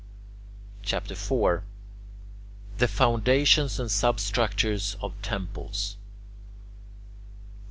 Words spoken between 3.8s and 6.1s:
SUBSTRUCTURES OF TEMPLES 1.